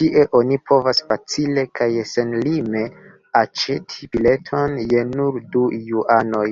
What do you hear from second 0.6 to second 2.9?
povas facile kaj senlime